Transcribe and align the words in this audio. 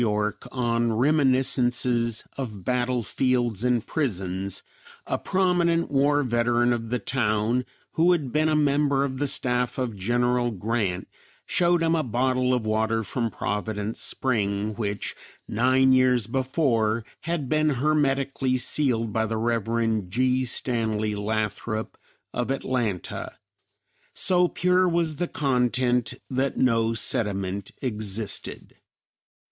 Y., 0.03 0.31
on 0.51 0.93
"Reminiscences 0.93 2.23
of 2.35 2.65
Battle 2.65 3.03
fields 3.03 3.63
and 3.63 3.85
Prisons," 3.85 4.63
a 5.05 5.19
prominent 5.19 5.91
war 5.91 6.23
veteran 6.23 6.73
of 6.73 6.89
the 6.89 6.97
town, 6.97 7.65
who 7.91 8.11
had 8.11 8.31
been 8.31 8.49
a 8.49 8.55
member 8.55 9.03
of 9.05 9.19
the 9.19 9.27
staff 9.27 9.77
of 9.77 9.95
General 9.95 10.49
Grant, 10.49 11.07
showed 11.45 11.83
him 11.83 11.93
a 11.93 12.01
bottle 12.01 12.51
of 12.51 12.65
water 12.65 13.03
from 13.03 13.29
Providence 13.29 14.01
Spring 14.01 14.73
which 14.73 15.15
nine 15.47 15.93
years 15.93 16.25
before 16.25 17.05
had 17.19 17.47
been 17.47 17.69
hermetically 17.69 18.57
sealed 18.57 19.13
by 19.13 19.27
the 19.27 19.37
Rev. 19.37 20.09
G. 20.09 20.45
Stanley 20.45 21.13
Lathrop 21.13 21.95
of 22.33 22.49
Atlanta. 22.49 23.33
So 24.15 24.47
pure 24.47 24.89
was 24.89 25.17
the 25.17 25.27
content 25.27 26.15
that 26.27 26.57
no 26.57 26.95
sediment 26.95 27.69
existed. 27.83 28.77